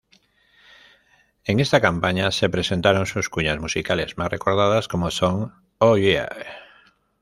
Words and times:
En 1.43 1.59
esta 1.59 1.79
campaña 1.79 2.31
se 2.31 2.49
presentaron 2.49 3.05
sus 3.05 3.29
cuñas 3.29 3.59
musicales 3.59 4.17
más 4.17 4.31
recordadas 4.31 4.87
como 4.87 5.11
son: 5.11 5.53
"Oye! 5.77 6.25